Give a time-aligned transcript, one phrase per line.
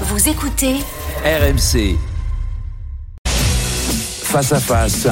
[0.00, 0.74] Vous écoutez
[1.24, 1.96] RMC.
[4.24, 5.06] Face à face.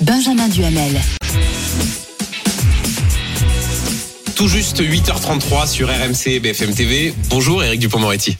[0.00, 1.00] Benjamin Duhamel.
[4.34, 7.14] Tout juste 8h33 sur RMC et BFM TV.
[7.28, 8.36] Bonjour Eric Dupont-Moretti.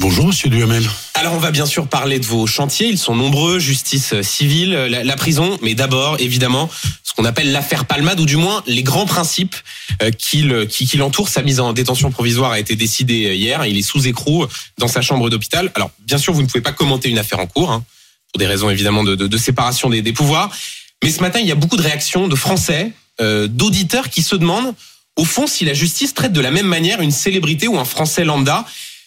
[0.00, 0.82] Bonjour Monsieur Duhamel.
[1.24, 5.04] Alors on va bien sûr parler de vos chantiers, ils sont nombreux, justice civile, la,
[5.04, 6.68] la prison, mais d'abord évidemment
[7.02, 9.56] ce qu'on appelle l'affaire Palmade, ou du moins les grands principes
[10.02, 11.30] euh, qui, le- qui, qui l'entourent.
[11.30, 14.44] Sa mise en détention provisoire a été décidée hier, il est sous écrou
[14.76, 15.72] dans sa chambre d'hôpital.
[15.76, 17.82] Alors bien sûr vous ne pouvez pas commenter une affaire en cours, hein,
[18.30, 20.54] pour des raisons évidemment de, séparation des, pouvoirs,
[21.02, 24.36] mais ce matin il y a beaucoup de réactions de Français, euh, d'auditeurs qui se
[24.36, 24.74] demandent
[25.16, 28.26] au fond si la justice traite de la même manière une célébrité ou un Français
[28.26, 28.66] lambda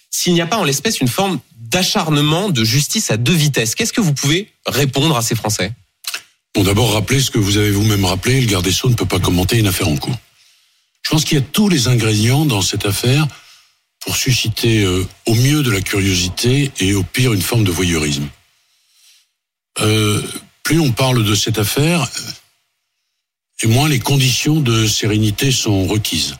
[0.10, 1.40] s'il n'y a pas en l'espèce une forme
[1.70, 3.76] d'acharnement de justice à deux vitesses.
[3.76, 5.74] Qu'est-ce que vous pouvez répondre à ces Français?
[6.56, 9.06] Bon, d'abord, rappelez ce que vous avez vous-même rappelé, le garde des Sceaux ne peut
[9.06, 10.18] pas commenter une affaire en cours.
[11.04, 13.28] Je pense qu'il y a tous les ingrédients dans cette affaire
[14.00, 18.28] pour susciter euh, au mieux de la curiosité et au pire une forme de voyeurisme.
[19.80, 20.22] Euh,
[20.64, 22.32] plus on parle de cette affaire, euh,
[23.64, 26.36] et moins les conditions de sérénité sont requises.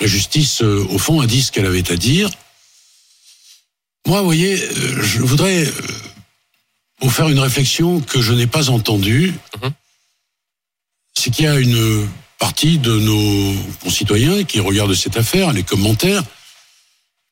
[0.00, 2.28] La justice, au fond, a dit ce qu'elle avait à dire.
[4.06, 5.72] Moi, vous voyez, euh, je voudrais euh,
[7.00, 9.34] vous faire une réflexion que je n'ai pas entendue.
[9.62, 9.70] Mhm.
[11.14, 16.22] C'est qu'il y a une partie de nos concitoyens qui regardent cette affaire, les commentaires,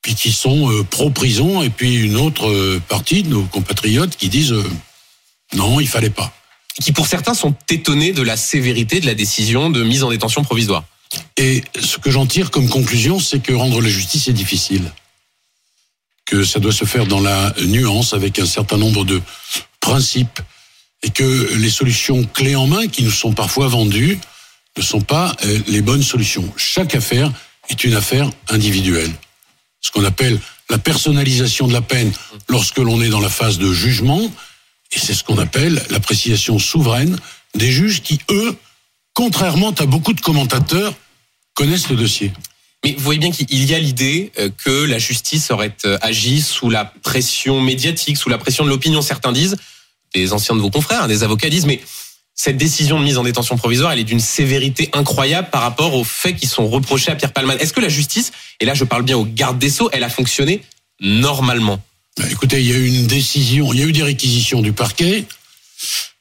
[0.03, 4.29] puis qui sont euh, pro-prison, et puis une autre euh, partie de nos compatriotes qui
[4.29, 4.65] disent euh,
[5.55, 6.33] non, il fallait pas.
[6.83, 10.43] qui pour certains sont étonnés de la sévérité de la décision de mise en détention
[10.45, 10.85] provisoire.
[11.37, 14.91] Et ce que j'en tire comme conclusion, c'est que rendre la justice est difficile.
[16.27, 19.21] Que ça doit se faire dans la nuance, avec un certain nombre de
[19.81, 20.41] principes.
[21.03, 24.19] Et que les solutions clés en main qui nous sont parfois vendues
[24.77, 26.53] ne sont pas euh, les bonnes solutions.
[26.57, 27.31] Chaque affaire
[27.69, 29.13] est une affaire individuelle.
[29.81, 32.13] Ce qu'on appelle la personnalisation de la peine
[32.49, 34.23] lorsque l'on est dans la phase de jugement.
[34.93, 37.19] Et c'est ce qu'on appelle l'appréciation souveraine
[37.55, 38.57] des juges qui, eux,
[39.13, 40.95] contrairement à beaucoup de commentateurs,
[41.55, 42.33] connaissent le dossier.
[42.85, 46.43] Mais vous voyez bien qu'il y a l'idée euh, que la justice aurait euh, agi
[46.43, 49.01] sous la pression médiatique, sous la pression de l'opinion.
[49.01, 49.57] Certains disent,
[50.13, 51.81] des anciens de vos confrères, hein, des avocats disent, mais
[52.35, 56.05] cette décision de mise en détention provisoire, elle est d'une sévérité incroyable par rapport aux
[56.05, 57.59] faits qui sont reprochés à Pierre Palmade.
[57.61, 60.11] Est-ce que la justice, et là je parle bien au garde des Sceaux, elle a
[60.11, 60.61] fonctionné
[61.01, 61.81] normalement?
[62.19, 64.73] Ben, Écoutez, il y a eu une décision, il y a eu des réquisitions du
[64.73, 65.25] parquet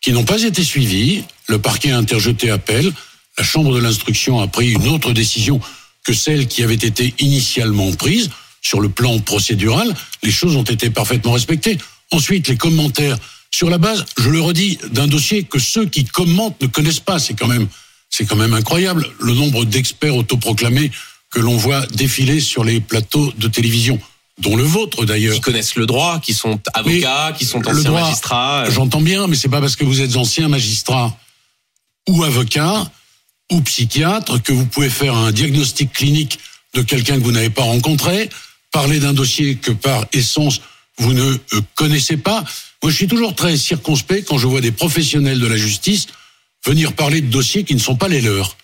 [0.01, 1.25] qui n'ont pas été suivies.
[1.47, 2.93] Le parquet a interjeté appel.
[3.37, 5.59] La chambre de l'instruction a pris une autre décision
[6.03, 8.29] que celle qui avait été initialement prise.
[8.61, 9.93] Sur le plan procédural,
[10.23, 11.77] les choses ont été parfaitement respectées.
[12.11, 13.17] Ensuite, les commentaires
[13.51, 17.19] sur la base, je le redis, d'un dossier que ceux qui commentent ne connaissent pas.
[17.19, 17.67] C'est quand même,
[18.09, 20.91] c'est quand même incroyable le nombre d'experts autoproclamés
[21.29, 23.99] que l'on voit défiler sur les plateaux de télévision,
[24.39, 25.35] dont le vôtre d'ailleurs.
[25.35, 28.63] Qui connaissent le droit, qui sont avocats, qui sont le anciens droit, magistrats.
[28.65, 31.17] euh, J'entends bien, mais c'est pas parce que vous êtes ancien magistrat
[32.07, 32.89] ou avocat
[33.53, 36.39] ou psychiatre que vous pouvez faire un diagnostic clinique
[36.73, 38.29] de quelqu'un que vous n'avez pas rencontré,
[38.71, 40.59] parler d'un dossier que par essence
[40.97, 42.43] vous ne euh, connaissez pas.
[42.81, 46.07] Moi, je suis toujours très circonspect quand je vois des professionnels de la justice
[46.65, 48.57] venir parler de dossiers qui ne sont pas les leurs.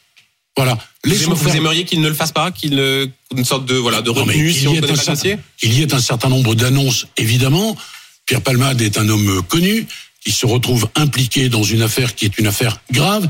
[0.58, 0.78] Voilà.
[1.06, 4.10] Vous, faire- aimeriez qu'il ne le fasse pas, qu'il ne, une sorte de voilà de
[4.10, 5.38] retenue si on connaît le dossier.
[5.62, 7.78] Il y ait un certain nombre d'annonces, évidemment.
[8.26, 9.88] Pierre Palmade est un homme connu
[10.24, 13.28] qui se retrouve impliqué dans une affaire qui est une affaire grave.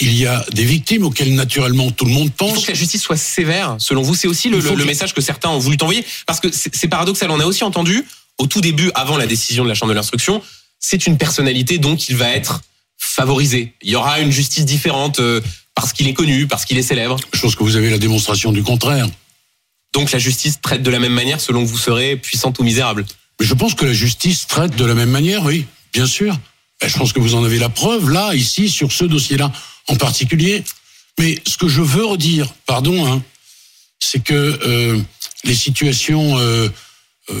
[0.00, 2.64] Il y a des victimes auxquelles naturellement tout le monde Il faut pense.
[2.64, 4.14] que la justice soit sévère, selon vous.
[4.14, 6.04] C'est aussi le, Il faut le- le que- message que certains ont voulu t'envoyer.
[6.26, 7.30] Parce que c'est paradoxal.
[7.30, 8.04] On a aussi entendu,
[8.38, 10.42] au tout début, avant la décision de la Chambre de l'instruction,
[10.78, 12.62] c'est une personnalité donc il va être
[12.98, 13.74] favorisé.
[13.82, 15.40] Il y aura une justice différente euh,
[15.74, 17.16] parce qu'il est connu, parce qu'il est célèbre.
[17.34, 19.06] Chose que vous avez la démonstration du contraire.
[19.92, 23.04] Donc la justice traite de la même manière selon que vous serez puissante ou misérable.
[23.40, 26.38] Mais je pense que la justice traite de la même manière, oui, bien sûr.
[26.80, 29.50] Ben, Je pense que vous en avez la preuve, là, ici, sur ce dossier-là
[29.90, 30.62] en particulier.
[31.18, 33.22] Mais ce que je veux redire, pardon, hein,
[33.98, 34.98] c'est que euh,
[35.44, 36.68] les situations euh,
[37.30, 37.34] euh,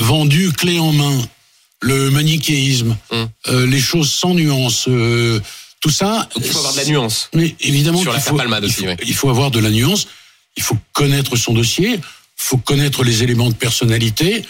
[0.00, 1.18] vendues clé en main,
[1.82, 3.28] le manichéisme, Hum.
[3.66, 4.88] les choses sans nuance,
[5.80, 6.28] tout ça.
[6.34, 7.28] Donc il faut avoir de la nuance.
[7.34, 8.36] Mais évidemment, Sur faut, faut-
[9.06, 10.06] il faut avoir de la nuance.
[10.56, 11.90] Il faut connaître son dossier.
[11.96, 12.00] Il
[12.48, 14.44] faut connaître les éléments de personnalité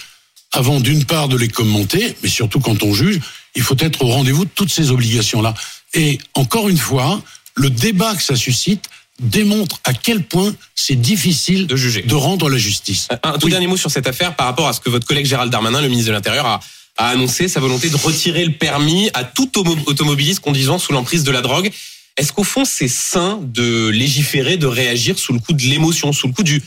[0.53, 3.19] avant d'une part de les commenter, mais surtout quand on juge,
[3.57, 5.55] il faut être au rendez-vous de toutes ces obligations-là.
[5.95, 7.23] Et encore une fois,
[7.55, 8.85] le débat que ça suscite
[9.21, 12.03] démontre à quel point c'est difficile De juger.
[12.03, 13.07] de rendre la justice.
[13.23, 13.51] Un tout Oui.
[13.53, 15.89] dernier mot sur cette affaire par rapport à ce que votre collègue Gérald Darmanin, le
[15.89, 16.61] ministre de l'Intérieur, a,
[16.97, 19.51] a annoncé sa volonté de retirer le permis à tout
[19.89, 21.71] automobiliste conduisant sous l'emprise de la drogue.
[22.17, 26.27] Est-ce qu'au fond, c'est sain de légiférer, de réagir sous le coup de l'émotion, sous
[26.27, 26.63] le coup du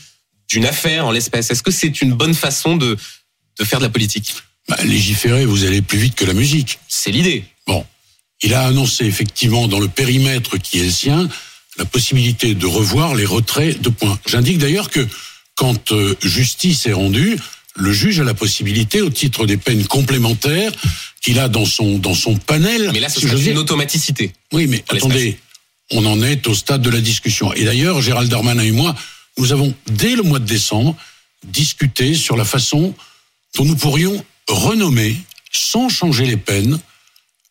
[0.50, 1.50] d'une affaire en l'espèce?
[1.50, 2.96] Est-ce que c'est une bonne façon de,
[3.58, 4.34] de faire de la politique?
[4.68, 6.78] Bah, légiférer, vous allez plus vite que la musique.
[6.88, 7.44] C'est l'idée.
[7.66, 7.84] Bon,
[8.42, 11.28] il a annoncé effectivement dans le périmètre qui est le sien
[11.78, 14.18] la possibilité de revoir les retraits de points.
[14.26, 15.06] J'indique d'ailleurs que
[15.54, 17.36] quand euh, justice est rendue,
[17.76, 20.72] le juge a la possibilité, au titre des peines complémentaires
[21.20, 22.90] qu'il a dans son dans son panel.
[22.92, 24.32] Mais là, ce si serait j'ose dire- une automaticité.
[24.52, 25.38] Oui, mais en attendez,
[25.92, 27.52] on en est au stade de la discussion.
[27.54, 28.94] Et d'ailleurs, Gérald Darmanin et moi,
[29.36, 30.96] nous avons, dès le mois de décembre,
[31.46, 32.94] discuté sur la façon
[33.56, 35.16] dont nous pourrions renommer,
[35.52, 36.78] sans changer les peines,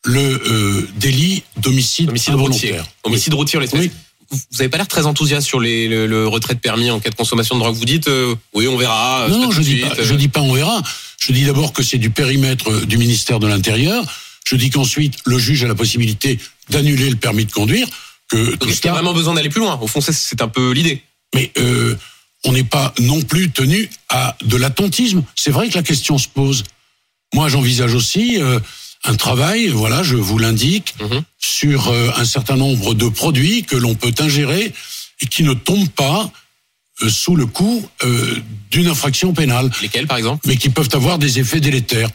[0.05, 2.69] le euh, délit d'homicide Homicide routier.
[2.71, 2.85] involontaire.
[3.03, 3.79] Homicide routier l'espèce.
[3.81, 3.91] Oui.
[4.29, 6.99] Vous vous avez pas l'air très enthousiaste sur les, le, le retrait de permis en
[6.99, 7.75] cas de consommation de drogue.
[7.75, 9.21] Vous dites, euh, oui, on verra.
[9.23, 10.03] euh, Non, non, je de dis euh.
[10.03, 10.81] je dis pas on verra.
[11.19, 14.03] Je dis d'abord que c'est du périmètre du ministère de l'Intérieur.
[14.45, 16.39] Je dis qu'ensuite, le juge a la possibilité
[16.69, 17.88] d'annuler le permis de conduire.
[18.29, 19.77] Que Donc, est-ce qu'il y a vraiment besoin d'aller plus loin?
[19.81, 21.01] Au fond, c'est- c'est un peu l'idée.
[21.33, 21.95] Mais euh,
[22.43, 25.23] on n'est pas non plus tenu à de l'attentisme.
[25.35, 26.63] C'est vrai que la question se pose.
[27.33, 28.59] Moi, j'envisage aussi euh,
[29.03, 31.23] un travail, voilà, je vous l'indique, Mhm.
[31.38, 34.73] sur euh, un certain nombre de produits que l'on peut ingérer
[35.21, 36.31] et qui ne tombent pas
[37.03, 38.35] euh, sous le coup euh,
[38.71, 40.47] d'une infraction pénale, Lesquels, par exemple?
[40.47, 42.09] Mais qui peuvent avoir des effets délétères.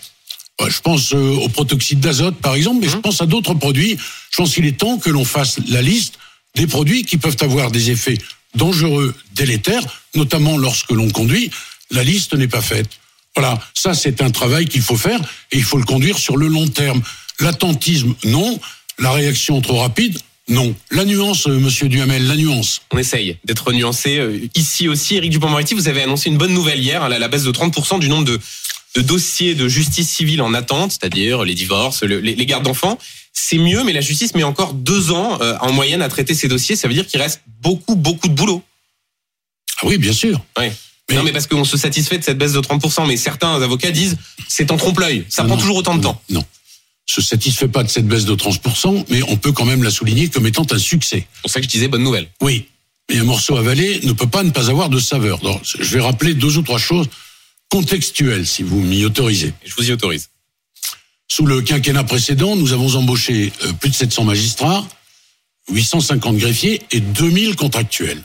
[0.69, 3.03] Je pense au protoxyde d'azote, par exemple, mais je Mhm.
[3.03, 3.97] pense à d'autres produits.
[4.31, 6.15] Je pense qu'il est temps que l'on fasse la liste
[6.55, 8.19] des produits qui peuvent avoir des effets
[8.55, 9.83] dangereux, délétères,
[10.15, 11.51] notamment lorsque l'on conduit.
[11.91, 12.89] La liste n'est pas faite.
[13.37, 15.21] Voilà, ça c'est un travail qu'il faut faire
[15.53, 17.03] et il faut le conduire sur le long terme.
[17.41, 18.61] L'attentisme, non.
[18.99, 20.19] La réaction trop rapide,
[20.49, 20.75] non.
[20.91, 22.83] La nuance, euh, Monsieur Duhamel, la nuance.
[22.93, 24.19] On essaye d'être nuancé.
[24.19, 27.45] Euh, Ici aussi, Éric Dupond-Moretti, vous avez annoncé une bonne nouvelle hier, la, la baisse
[27.45, 28.39] de 30% du nombre de,
[28.97, 32.99] de dossiers de justice civile en attente, c'est-à-dire les divorces, le- les, les gardes d'enfants.
[33.33, 36.49] C'est mieux, mais la justice met encore deux ans euh, en moyenne à traiter ces
[36.49, 36.77] dossiers.
[36.77, 38.63] Ça veut dire qu'il reste beaucoup, beaucoup de boulot.
[39.81, 40.39] Ah oui, bien sûr.
[40.59, 40.71] Ouais.
[41.11, 43.91] Mais- Non, mais parce qu'on se satisfait de cette baisse de 30%, mais certains avocats
[43.91, 44.17] disent
[44.49, 45.25] c'est en trompe-l'œil.
[45.29, 46.23] Ça Non, prend non, toujours autant de non, temps.
[46.31, 46.45] Non.
[47.07, 50.29] Se satisfait pas de cette baisse de 30%, mais on peut quand même la souligner
[50.29, 51.27] comme étant un succès.
[51.35, 52.29] C'est pour ça que je disais bonne nouvelle.
[52.41, 52.67] Oui.
[53.11, 55.39] Mais un morceau avalé ne peut pas ne pas avoir de saveur.
[55.41, 57.09] Donc, je vais rappeler deux ou trois choses
[57.69, 59.53] contextuelles, si vous m'y autorisez.
[59.67, 60.29] Je vous y autorise.
[61.29, 64.87] Sous le quinquennat précédent, nous avons embauché euh, plus de 700 magistrats,
[65.71, 68.23] 850 greffiers et 2000 contractuels.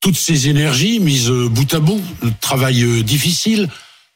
[0.00, 3.68] Toutes ces énergies mises euh, bout à bout, le travail euh, difficile,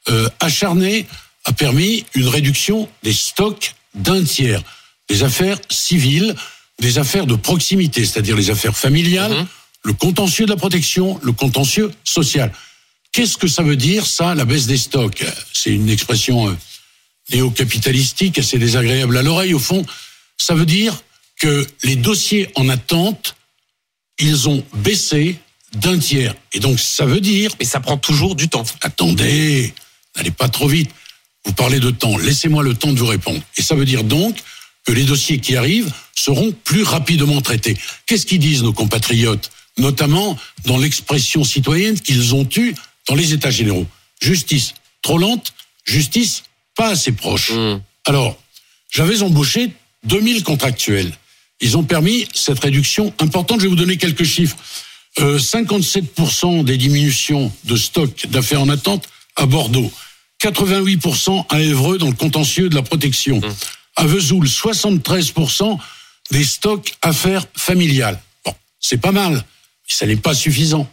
[0.08, 1.06] euh, acharné,
[1.44, 4.62] a permis une réduction des stocks d'un tiers.
[5.10, 6.34] Des affaires civiles,
[6.80, 9.46] des affaires de proximité, c'est-à-dire les affaires familiales, Mhm.
[9.84, 12.50] le contentieux de la protection, le contentieux social.
[13.12, 15.22] Qu'est-ce que ça veut dire, ça, la baisse des stocks?
[15.52, 16.56] C'est une expression euh,
[17.30, 19.52] néo-capitalistique, assez désagréable à l'oreille.
[19.54, 19.84] Au fond,
[20.38, 20.96] ça veut dire
[21.36, 23.36] que les dossiers en attente,
[24.18, 25.38] ils ont baissé
[25.76, 26.34] d'un tiers.
[26.52, 28.64] Et donc, ça veut dire, Mais ça prend toujours du temps.
[28.82, 29.72] attendez,
[30.16, 30.90] n'allez pas trop vite.
[31.44, 33.40] Vous parlez de temps, laissez-moi le temps de vous répondre.
[33.58, 34.36] Et ça veut dire donc
[34.86, 37.76] que les dossiers qui arrivent seront plus rapidement traités.
[38.06, 42.74] Qu'est-ce qu'ils disent nos compatriotes, notamment dans l'expression citoyenne qu'ils ont eue
[43.08, 43.86] dans les États généraux
[44.22, 45.52] Justice trop lente,
[45.84, 46.44] justice
[46.74, 47.50] pas assez proche.
[47.50, 47.80] Mmh.
[48.06, 48.38] Alors,
[48.90, 49.70] j'avais embauché
[50.04, 51.12] 2000 contractuels.
[51.60, 53.60] Ils ont permis cette réduction importante.
[53.60, 54.56] Je vais vous donner quelques chiffres.
[55.20, 59.06] Euh, 57% des diminutions de stock d'affaires en attente
[59.36, 59.92] à Bordeaux.
[60.42, 63.40] 88% à Évreux dans le contentieux de la protection.
[63.96, 65.78] À Vesoul, 73%
[66.32, 68.20] des stocks affaires familiales.
[68.44, 69.40] Bon, c'est pas mal, mais
[69.94, 70.88] ça n'est pas suffisant.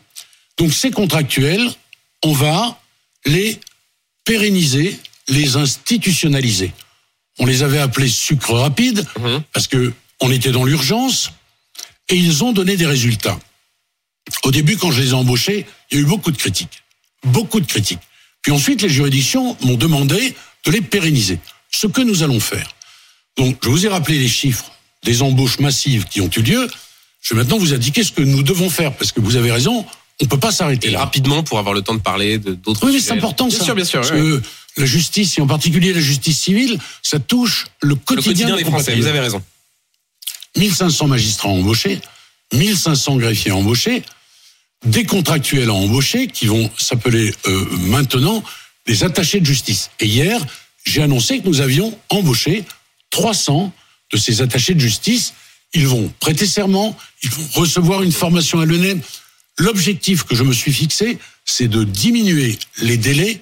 [0.57, 1.67] Donc ces contractuels,
[2.23, 2.79] on va
[3.25, 3.59] les
[4.23, 4.99] pérenniser,
[5.29, 6.71] les institutionnaliser.
[7.39, 9.41] On les avait appelés sucre rapide Mhm.
[9.51, 11.31] parce que on était dans l'urgence
[12.09, 13.39] et ils ont donné des résultats.
[14.43, 16.83] Au début, quand je les ai embauchés, il y a eu beaucoup de critiques.
[17.23, 17.99] Beaucoup de critiques.
[18.41, 20.35] Puis ensuite, les juridictions m'ont demandé
[20.65, 21.39] de les pérenniser.
[21.69, 22.69] Ce que nous allons faire.
[23.37, 24.71] Donc, je vous ai rappelé les chiffres
[25.03, 26.67] des embauches massives qui ont eu lieu.
[27.21, 29.85] Je vais maintenant vous indiquer ce que nous devons faire, parce que vous avez raison,
[30.21, 30.99] on ne peut pas s'arrêter là.
[30.99, 33.63] rapidement pour avoir le temps de parler d'autres Oui, mais c'est important bien ça.
[33.65, 34.01] sûr, bien sûr.
[34.01, 34.41] Parce que
[34.77, 38.63] la justice, et en particulier la justice civile, ça touche le Le quotidien, quotidien des
[38.63, 39.41] Français, vous avez raison.
[40.57, 42.01] 1500 magistrats embauchés,
[42.53, 44.03] 1500 greffiers embauchés,
[44.85, 48.43] des contractuels à embaucher qui vont s'appeler euh, maintenant
[48.87, 49.91] des attachés de justice.
[49.99, 50.39] Et hier,
[50.85, 52.63] j'ai annoncé que nous avions embauché
[53.11, 53.71] 300
[54.11, 55.33] de ces attachés de justice.
[55.73, 59.01] Ils vont prêter serment, ils vont recevoir une formation à l'ENEM.
[59.57, 63.41] L'objectif que je me suis fixé, c'est de diminuer les délais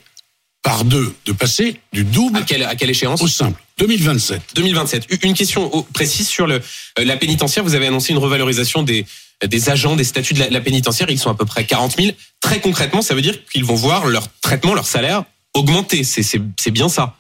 [0.62, 3.22] par deux, de passer du double À quelle, à quelle échéance?
[3.22, 3.64] au simple.
[3.78, 4.42] 2027.
[4.56, 5.24] 2027.
[5.24, 6.56] Une question précise sur le,
[7.00, 7.64] euh, la pénitentiaire.
[7.64, 9.06] Vous avez annoncé une revalorisation des,
[9.48, 11.10] des agents des statuts de la, la pénitentiaire.
[11.10, 12.12] Ils sont à peu près 40 000.
[12.42, 16.04] Très concrètement, ça veut dire qu'ils vont voir leur traitement, leur salaire augmenter.
[16.04, 17.16] C'est bien ça.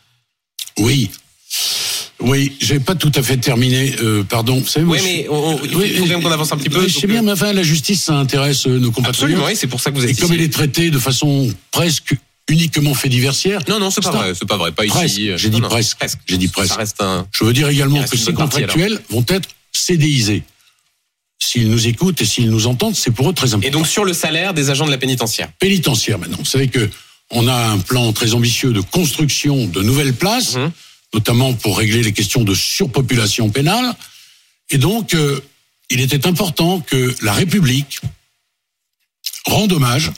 [0.77, 1.09] Oui.
[2.21, 4.59] Oui, j'ai pas tout à fait terminé, euh, pardon.
[4.59, 6.57] Vous savez, Oui, mais on- on- il faut, Oui, il faut bien qu'on avance un
[6.57, 6.85] petit peu.
[6.85, 9.23] je sais bien, euh, mais enfin, la justice, ça intéresse euh, nos compatriotes.
[9.23, 10.35] Absolument, oui, c'est pour ça que vous Et êtes comme ici.
[10.39, 12.13] elle est traitée de façon presque
[12.49, 15.31] uniquement fait diversière, Non, non, c'est pas un- vrai, c'est pas vrai, pas ici.
[15.37, 15.97] j'ai dit Non, presque.
[16.27, 16.73] J'ai dit presque.
[16.73, 17.25] Ça reste un.
[17.31, 20.43] je veux dire également que ces contractuels vont être CDisés.
[21.41, 23.67] S'ils nous écoutent et s'ils nous entendent, c'est pour eux très important.
[23.67, 25.49] Et donc sur le salaire des agents de la pénitentiaire.
[25.57, 26.37] pénitentiaire maintenant.
[26.37, 26.89] Vous savez que
[27.31, 30.71] on a un plan très ambitieux de construction de nouvelles places, Mhm.
[31.13, 33.93] notamment pour régler les questions de surpopulation pénale.
[34.69, 35.39] Et donc, euh,
[35.89, 37.99] il était important que la République
[39.45, 40.11] rende hommage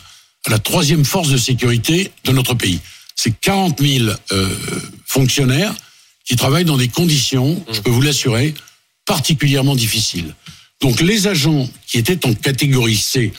[0.45, 2.79] à la troisième force de sécurité de notre pays.
[3.15, 4.49] C'est 40 000 euh,
[5.05, 5.73] fonctionnaires
[6.25, 8.53] qui travaillent dans des conditions, je peux vous l'assurer,
[9.05, 10.33] particulièrement difficiles.
[10.81, 13.31] Donc les agents qui étaient en catégorie C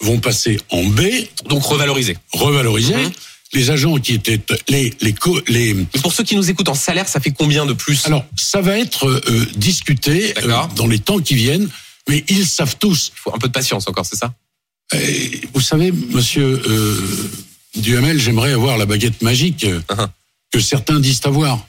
[0.00, 1.00] vont passer en B,
[1.48, 2.16] Donc revalorisé.
[2.32, 2.94] revalorisés.
[2.94, 3.10] Mhm.
[3.52, 6.74] Les agents qui étaient les les co- les Mais pour ceux qui nous écoutent en
[6.74, 8.06] salaire, ça fait combien de plus?
[8.06, 11.68] Alors ça va être euh, discuté euh, dans les temps qui viennent,
[12.08, 13.10] mais ils savent tous.
[13.16, 14.32] Il faut un peu de patience encore, c'est ça?
[14.94, 17.30] Et vous savez, Monsieur euh,
[17.76, 20.08] Duhamel, j'aimerais avoir la baguette magique Uh-huh.
[20.52, 21.66] que certains disent avoir.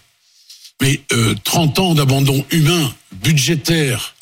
[0.81, 4.13] Mais euh, 30 ans d'abandon humain, budgétaire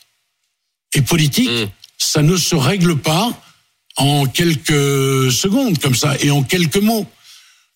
[0.93, 1.69] et politique, Mm.
[1.97, 3.31] ça ne se règle pas
[3.97, 7.05] en quelques secondes comme ça et en quelques mots.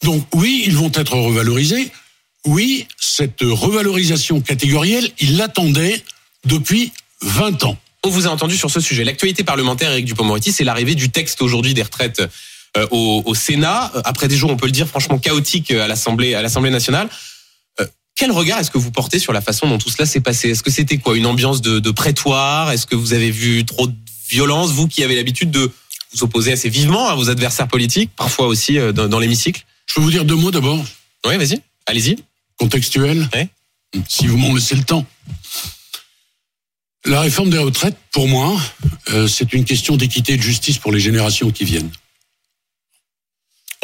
[0.04, 1.92] Donc oui, ils vont être revalorisés.
[2.46, 6.04] Oui, cette revalorisation catégorielle, ils l'attendaient
[6.46, 6.92] depuis
[7.22, 7.78] 20 ans.
[8.04, 9.06] On vous a entendu sur ce sujet.
[9.06, 12.22] L'actualité parlementaire, Éric Dupond-Moretti, c'est l'arrivée du texte aujourd'hui des retraites
[12.76, 13.94] euh, au, au Sénat.
[13.96, 16.70] Euh, Après des jours, on peut le dire, franchement chaotiques euh, à l'Assemblée, à l'Assemblée
[16.72, 17.08] nationale.
[18.16, 20.50] Quel regard est-ce que vous portez sur la façon dont tout cela s'est passé?
[20.50, 22.72] Est-ce que c'était quoi Une ambiance de, de prétoire?
[22.72, 23.96] Est-ce que vous avez vu trop de
[24.30, 25.72] violence Vous qui avez l'habitude de
[26.14, 29.66] vous opposer assez vivement à vos adversaires politiques, parfois aussi euh, dans, dans l'hémicycle?
[29.88, 30.84] Je peux vous dire deux mots d'abord,
[31.26, 32.18] Oui, vas-y, allez-y.
[32.58, 33.50] contextuels, Ouais.
[34.08, 35.06] si vous m'en laissez le temps.
[37.06, 38.58] La réforme des retraites, pour moi,
[39.10, 41.90] euh, c'est une question d'équité et de justice pour les générations qui viennent.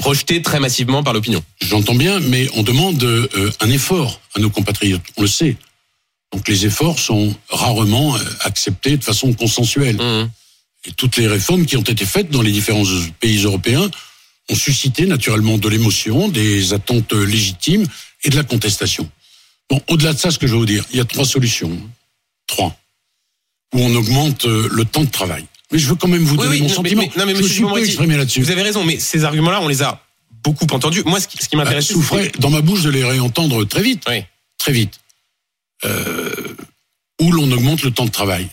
[0.10, 1.44] Rejeté très massivement par l'opinion.
[1.62, 5.56] J'entends bien, mais on demande euh, un effort à nos compatriotes, on le sait.
[6.34, 9.98] Donc les efforts sont rarement euh, acceptés de façon consensuelle.
[9.98, 10.32] Mmh.
[10.86, 12.86] Et toutes les réformes qui ont été faites dans les différents
[13.20, 13.88] pays européens
[14.50, 17.86] ont suscité naturellement de l'émotion, des attentes légitimes
[18.24, 19.08] et de la contestation.
[19.70, 21.80] Bon, au-delà de ça, ce que je veux vous dire, il y a trois solutions.
[22.48, 22.76] Trois.
[23.76, 25.46] Où on augmente euh, le temps de travail.
[25.72, 27.02] Mais je veux quand même vous Oui, donner oui, mon non, sentiment.
[27.04, 28.42] mais- non, mais je monsieur suis Dupond-Moretti, exprimé là-dessus.
[28.42, 30.02] Vous avez raison, mais ces arguments-là, on les a
[30.44, 31.04] beaucoup entendus.
[31.06, 34.04] Moi, ce qui, qui Bah, m'intéresse, souffrait dans ma bouche de les réentendre très vite.
[34.10, 34.24] Oui.
[34.58, 35.00] Très vite.
[35.86, 36.34] Euh,
[37.22, 38.48] où l'on augmente le temps de travail.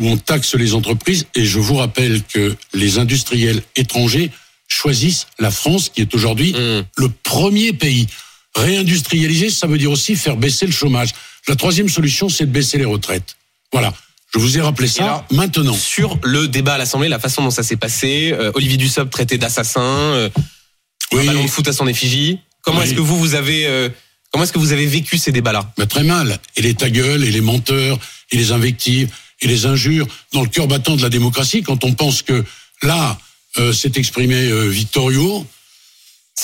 [0.00, 1.26] Où on taxe les entreprises.
[1.34, 4.30] Et je vous rappelle que les industriels étrangers
[4.66, 6.84] choisissent la France, qui est aujourd'hui Mmh.
[6.96, 8.06] le premier pays.
[8.54, 11.10] Réindustrialiser, ça veut dire aussi faire baisser le chômage.
[11.48, 13.36] La troisième solution, c'est de baisser les retraites.
[13.72, 13.92] Voilà.
[14.32, 15.72] Je vous ai rappelé ça maintenant.
[15.74, 19.38] Sur le débat à l'Assemblée, la façon dont ça s'est passé, euh, Olivier Dussopt traité
[19.38, 20.28] d'assassin, euh,
[21.12, 22.38] un Oui, ballon de foot à son effigie.
[22.62, 22.84] Comment Oui.
[22.84, 23.88] est-ce que vous vous avez euh,
[24.30, 25.72] comment est-ce que vous avez vécu ces débats-là?
[25.78, 26.38] Mais très mal.
[26.56, 27.98] Et les ta gueule, et les menteurs,
[28.30, 29.10] et les invectives,
[29.40, 32.44] et les injures, dans le cœur battant de la démocratie, quand on pense que
[32.82, 33.18] là,
[33.58, 35.44] euh, s'est exprimé euh, Victorio,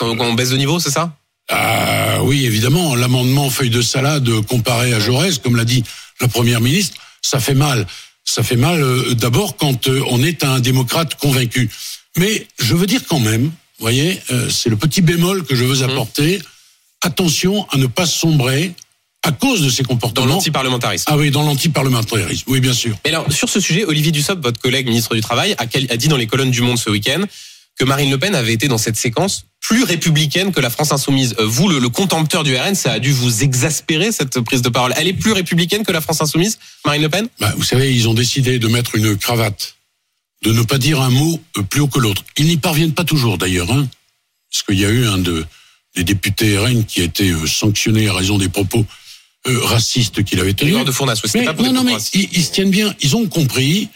[0.00, 1.16] On baisse de niveau, c'est ça?
[1.48, 5.84] Ah oui, évidemment, l'amendement feuille de salade comparé à Jaurès, comme l'a dit
[6.20, 7.86] la première ministre, ça fait mal.
[8.24, 11.70] Ça fait mal euh, d'abord quand euh, on est un démocrate convaincu.
[12.16, 15.64] Mais je veux dire quand même, vous voyez, euh, c'est le petit bémol que je
[15.64, 16.40] veux apporter.
[17.02, 18.72] Attention à ne pas sombrer
[19.22, 20.26] à cause de ces dans comportements.
[20.26, 22.96] l'antiparlementarisme Ah oui, dans l'antiparlementarisme, oui, bien sûr.
[23.04, 26.16] Mais alors, sur ce sujet, Olivier Dussopt, votre collègue ministre du Travail, a dit dans
[26.16, 27.22] les colonnes du Monde ce week-end
[27.78, 31.34] que Marine Le Pen avait été dans cette séquence plus républicaine que la France insoumise.
[31.40, 34.68] Euh, Vous, le, le contempteur du RN, ça a dû vous exaspérer cette prise de
[34.68, 34.92] parole.
[34.96, 37.28] Elle est plus républicaine que la France insoumise, Marine Le Pen?
[37.40, 39.74] Bah, vous savez, ils ont décidé de mettre une cravate,
[40.44, 42.22] de ne pas dire un mot euh, plus haut que l'autre.
[42.36, 43.88] Ils n'y parviennent pas toujours, d'ailleurs, hein,
[44.52, 45.44] parce qu'il y a eu un de,
[45.96, 48.86] des députés RN qui a été euh, sanctionné à raison des propos
[49.48, 50.84] euh, racistes qu'il avait tenus.
[50.84, 52.94] De Fournas, Mais, pas pour non, non, mais ils, ils se tiennent bien.
[53.00, 53.88] Ils ont compris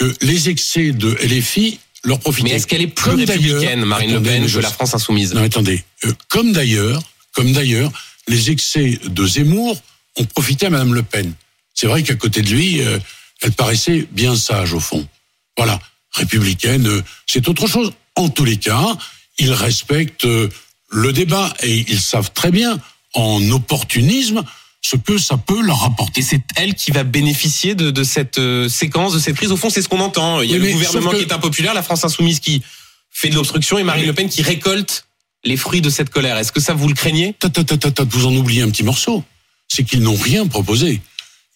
[0.00, 2.50] que les excès de LFI leur profitaient.
[2.50, 5.42] Mais est-ce qu'elle est plus Comme républicaine, Marine Le Pen, que la France insoumise Non,
[5.42, 5.84] attendez.
[6.04, 7.02] Euh, comme d'ailleurs,
[7.32, 7.90] comme d'ailleurs,
[8.26, 9.80] les excès de Zemmour
[10.16, 11.32] ont profité à Madame Le Pen.
[11.74, 12.98] C'est vrai qu'à côté de lui, euh,
[13.42, 15.06] elle paraissait bien sage au fond.
[15.56, 15.78] Voilà,
[16.12, 17.92] républicaine, euh, c'est autre chose.
[18.16, 18.96] En tous les cas,
[19.38, 22.80] ils respectent le débat et ils savent très bien,
[23.14, 24.42] en opportunisme,
[24.90, 26.20] ce que ça peut leur apporter.
[26.20, 29.52] Et c'est elle qui va bénéficier de, de cette euh, séquence, de cette prise.
[29.52, 30.40] Au fond, c'est ce qu'on entend.
[30.40, 32.62] Il y a le gouvernement que- qui est impopulaire, la France insoumise qui
[33.10, 35.06] fait de l'obstruction et Marine Le Pen qui récolte
[35.44, 36.38] les fruits de cette colère.
[36.38, 37.34] Est-ce que ça vous le craignez?
[38.10, 39.22] Vous en oubliez un petit morceau.
[39.68, 41.00] C'est qu'ils n'ont rien proposé.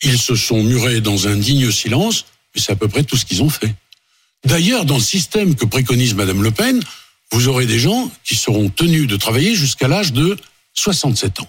[0.02, 3.24] Ils se sont murés dans un digne silence, mais c'est à peu près tout ce
[3.24, 3.74] qu'ils ont fait.
[4.44, 6.82] D'ailleurs, dans le système que préconise Madame Le Pen,
[7.30, 10.36] vous aurez des gens qui seront tenus de travailler jusqu'à l'âge de
[10.74, 11.48] 67 ans.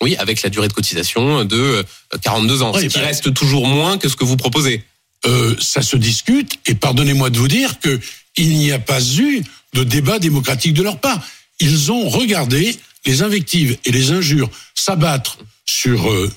[0.00, 1.82] Oui, avec la durée de cotisation de euh,
[2.22, 4.82] 42 ans, Oui, ce qui bah- reste toujours moins que ce que vous proposez.
[5.26, 8.00] Euh, ça se discute, et pardonnez-moi de vous dire que
[8.36, 11.24] il n'y a pas eu de débat démocratique de leur part.
[11.60, 16.30] Ils ont regardé les invectives et les injures s'abattre sur euh,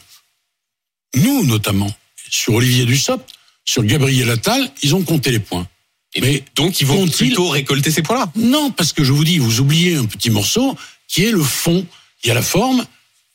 [1.16, 1.92] nous notamment,
[2.30, 3.28] sur Olivier Dussopt,
[3.66, 5.68] sur Gabriel Attal, ils ont compté les points.
[6.16, 8.32] Et Mais donc, ils vont vont-ils- plutôt récolter ces points-là?
[8.36, 11.86] Non, parce que je vous dis, vous oubliez un petit morceau qui est le fond.
[12.24, 12.86] Il y a la forme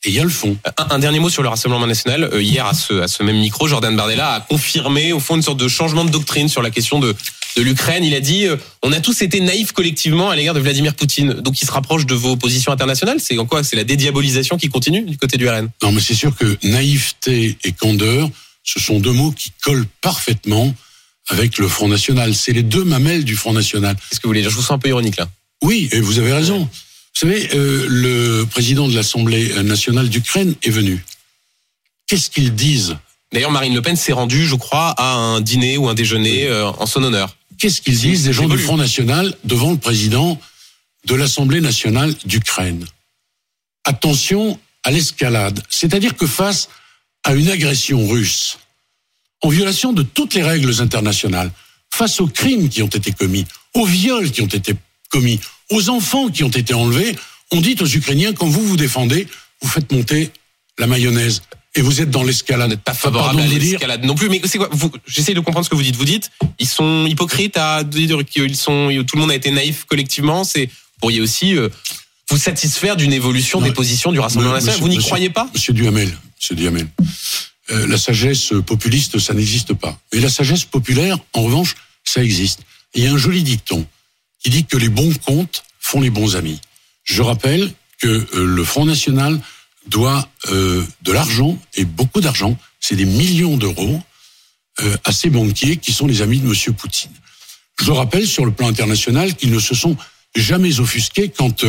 [0.05, 0.57] et il y a le fond.
[0.77, 2.29] Un, un dernier mot sur le Rassemblement national.
[2.33, 5.41] Euh, hier, à ce, à ce même micro, Jordan Bardella a confirmé, au fond, une
[5.41, 7.15] sorte de changement de doctrine sur la question de,
[7.55, 8.03] de l'Ukraine.
[8.03, 11.33] Il a dit euh, on a tous été naïfs collectivement à l'égard de Vladimir Poutine.
[11.33, 13.19] Donc, il se rapproche de vos positions internationales.
[13.19, 13.63] C'est en quoi?
[13.63, 17.57] C'est la dédiabolisation qui continue du côté du RN Non, mais c'est sûr que naïveté
[17.63, 18.29] et candeur,
[18.63, 20.73] ce sont deux mots qui collent parfaitement
[21.29, 22.35] avec le Front National.
[22.35, 23.95] C'est les deux mamelles du Front National.
[23.95, 24.49] Qu'est-ce que vous voulez dire?
[24.49, 25.27] Je vous sens un peu ironique là.
[25.61, 26.67] Oui, et vous avez raison.
[27.13, 31.03] Vous savez, euh, le président de l'Assemblée nationale d'Ukraine est venu.
[32.07, 32.97] Qu'est-ce qu'ils disent
[33.31, 36.67] D'ailleurs, Marine Le Pen s'est rendue, je crois, à un dîner ou un déjeuner euh,
[36.67, 37.35] en son honneur.
[37.57, 38.57] Qu'est-ce qu'ils disent des gens du.
[38.57, 40.39] Front National devant le président
[41.05, 42.85] de l'Assemblée nationale d'Ukraine?
[43.85, 45.63] Attention à l'escalade.
[45.69, 46.69] C'est-à-dire que face
[47.23, 48.57] à une agression russe,
[49.41, 51.51] en violation de toutes les règles internationales,
[51.93, 54.75] face aux crimes qui ont été commis, aux viols qui ont été
[55.09, 55.39] commis,
[55.73, 57.15] aux enfants qui ont été enlevés,
[57.51, 59.27] on dit aux Ukrainiens, quand vous vous défendez,
[59.61, 60.31] vous faites monter
[60.79, 61.41] la mayonnaise.
[61.75, 62.67] Et vous êtes dans l'escalade.
[62.67, 64.29] Vous n'êtes pas favorable Pardon à l'escalade non plus.
[64.29, 64.69] Mais c'est quoi
[65.07, 65.95] J'essaie de comprendre ce que vous dites.
[65.95, 68.89] Vous dites ils sont hypocrites à dire qu'ils sont.
[69.07, 70.43] Tout le monde a été naïf collectivement.
[70.43, 71.69] C'est vous pourriez aussi euh,
[72.29, 74.79] vous satisfaire d'une évolution Non, des positions du Rassemblement national.
[74.79, 75.49] Vous n'y croyez pas?
[75.51, 76.87] Monsieur Duhamel, Monsieur Duhamel,
[77.71, 79.97] euh, la sagesse populiste, ça n'existe pas.
[80.13, 82.59] Mais la sagesse populaire, en revanche, ça existe.
[82.93, 83.85] Il y a un joli dicton
[84.43, 86.59] qui dit que les bons comptes font les bons amis.
[87.03, 89.39] Je rappelle que euh, le Front National
[89.87, 94.01] doit euh, de l'argent, et beaucoup d'argent, c'est des millions d'euros,
[94.81, 97.11] euh, à ces banquiers qui sont les amis de Monsieur Poutine.
[97.81, 99.97] Je rappelle sur le plan international qu'ils ne se sont
[100.35, 101.65] jamais offusqués quand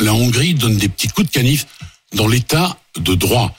[0.00, 1.66] la Hongrie donne des petits coups de canif
[2.14, 3.54] dans l'état de droit.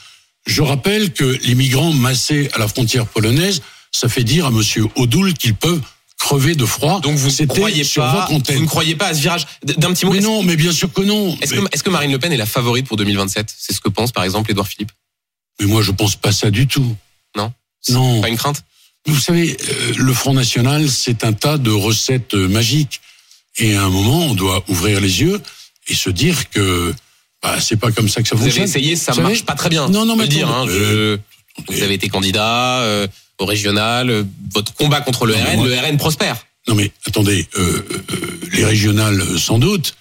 [0.46, 4.86] Je rappelle que les migrants massés à la frontière polonaise, ça fait dire à Monsieur
[4.96, 5.82] Odoul qu'ils peuvent
[6.26, 7.02] crever de froid.
[7.02, 8.28] Donc vous ne croyez sur pas.
[8.30, 10.12] Vous ne croyez pas à ce virage D'un petit mot.
[10.14, 11.38] Mais non, mais bien sûr que non.
[11.42, 14.12] Est-ce mais, que, Marine Le Pen est la favorite pour 2027 C'est ce que pense
[14.12, 14.92] par exemple Édouard Philippe.
[15.60, 16.96] mais moi, je pense pas ça du tout.
[17.38, 17.54] Non?
[17.90, 18.22] Non.
[18.22, 18.64] Pas une crainte?
[19.06, 23.02] Vous savez, euh, le Front National, c'est un tas de recettes euh, magiques.
[23.58, 25.40] Et à un moment, on doit ouvrir les yeux
[25.88, 26.92] et se dire que
[27.44, 28.68] bah, c'est pas comme ça que ça Vous avez fonctionne.
[28.82, 29.88] essayé, ça Vous savez marche pas très bien.
[29.90, 30.50] Non, non, mais dire.
[30.50, 31.18] hein, euh,
[31.68, 33.08] je- Vous avez été candidat euh,
[33.40, 34.10] au régional.
[34.10, 36.38] euh, Votre combat contre le Non, RN, moi- le RN prospère.
[36.68, 39.96] Non mais attendez, euh, euh, les régionales sans doute,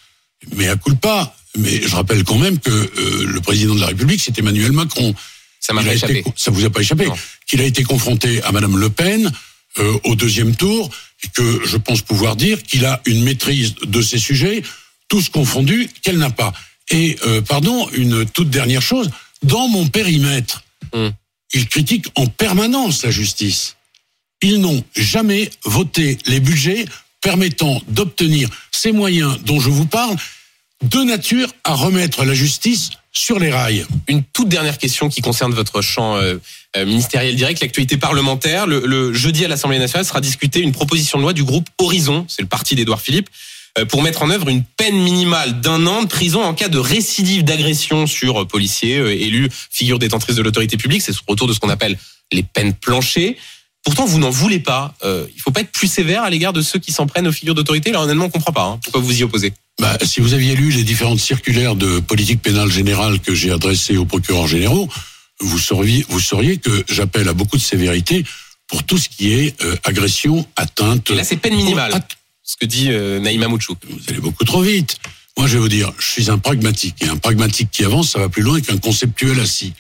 [0.57, 1.37] mais à coup pas.
[1.57, 5.15] Mais je rappelle quand même que euh, le président de la République, c'est Emmanuel Macron.
[5.61, 6.25] Ça m'a été- échappé.
[6.37, 7.07] ça vous a pas échappé.
[7.47, 9.31] Qu'il a été confronté à Madame Le Pen
[10.05, 10.89] au deuxième tour
[11.25, 14.63] et que je pense pouvoir dire qu'il a une maîtrise de ces sujets,
[15.09, 16.53] tous confondus, qu'elle n'a pas.
[16.91, 17.17] Et
[17.49, 19.11] pardon, une toute dernière chose,
[19.43, 21.13] dans mon périmètre, Hum.
[21.55, 23.77] Il critique en permanence la justice.
[24.43, 26.85] Ils n'ont jamais voté les budgets
[27.23, 30.17] permettant d'obtenir ces moyens dont je vous parle,
[30.83, 33.87] de nature à remettre la justice sur les rails.
[34.09, 36.37] Une toute dernière question qui concerne votre champ euh,
[36.77, 38.67] euh, ministériel direct, l'actualité parlementaire.
[38.67, 42.43] Le, jeudi à l'Assemblée nationale sera discutée une proposition de loi du groupe Horizon, c'est
[42.43, 43.31] le parti d'Édouard Philippe,
[43.89, 47.43] pour mettre en œuvre une peine minimale d'un an de prison en cas de récidive
[47.43, 51.03] d'agression sur euh, policiers, euh, élus, figures détentrices de l'autorité publique.
[51.03, 51.99] C'est au retour de ce qu'on appelle
[52.33, 53.37] les peines planchées.
[53.83, 54.95] Pourtant, vous n'en voulez pas.
[55.05, 57.33] Euh, il faut pas être plus sévère à l'égard de ceux qui s'en prennent aux
[57.33, 57.91] figures d'autorité.
[57.91, 58.65] Là, honnêtement, on comprend pas.
[58.65, 58.81] hein.
[58.83, 59.53] Pourquoi vous y opposez?
[59.81, 63.97] Bah, si vous aviez lu les différentes circulaires de politique pénale générale que j'ai adressées
[63.97, 64.89] aux procureurs généraux,
[65.41, 68.25] vous sauriez, vous sauriez que j'appelle à beaucoup de sévérité
[68.69, 71.11] pour tout ce qui est euh, agression, atteinte.
[71.11, 71.93] Et là, c'est peine minimale.
[72.45, 73.79] Ce que dit euh, Naïma Mouchouk.
[73.89, 74.99] Vous allez beaucoup trop vite.
[75.39, 76.97] Moi, je vais vous dire, je suis un pragmatique.
[77.03, 79.73] Et un pragmatique qui avance, ça va plus loin qu'un conceptuel assis.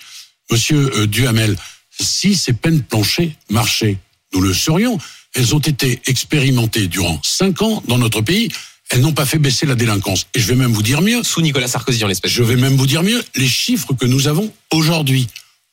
[0.50, 1.56] Monsieur euh, Duhamel,
[2.00, 3.98] si ces peines planchées marchaient,
[4.32, 4.98] nous le saurions.
[5.34, 8.48] Elles ont été expérimentées durant cinq ans dans notre pays.
[8.90, 10.26] elles n'ont pas fait baisser la délinquance.
[10.34, 12.32] Et je vais même vous dire mieux, Sous Nicolas Sarkozy en l'espèce.
[12.32, 15.28] je vais même vous dire mieux, les chiffres que nous avons aujourd'hui,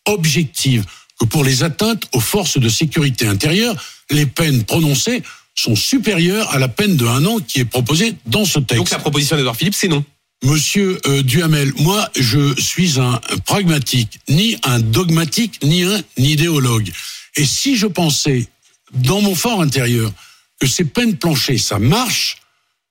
[0.05, 0.83] objectives,
[1.19, 3.75] que pour les atteintes aux forces de sécurité intérieure,
[4.09, 5.23] les peines prononcées
[5.55, 8.77] sont supérieures à la peine de un an qui est proposée dans ce texte.
[8.77, 10.03] Donc la proposition d'Edouard Philippe, c'est non.
[10.43, 16.91] Monsieur euh, Duhamel, moi, je suis un pragmatique, ni un dogmatique, ni un idéologue.
[17.35, 18.47] Et si je pensais,
[18.93, 20.11] dans mon fort intérieur,
[20.59, 22.37] que ces peines planchées, ça marche,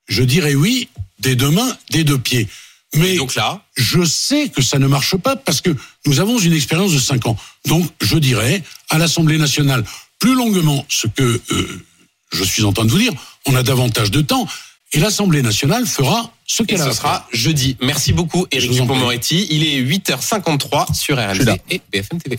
[0.07, 2.49] je dirais oui, des deux mains, des deux pieds.
[2.95, 5.71] Mais Donc là, je sais que ça ne marche pas parce que
[6.07, 7.37] nous avons une expérience de cinq ans.
[7.67, 9.85] Donc, je dirais à l'Assemblée nationale
[10.19, 11.85] plus longuement ce que euh,
[12.33, 13.13] je suis en train de vous dire.
[13.47, 14.47] On a davantage de temps
[14.93, 16.87] et l'Assemblée nationale fera ce qu'elle a.
[16.87, 17.77] ce sera jeudi.
[17.81, 18.73] Merci beaucoup, Éric.
[18.73, 19.47] Dupond-Moretti.
[19.51, 21.17] Il est 8h53 sur.
[21.17, 22.39] RMC et BFM TV.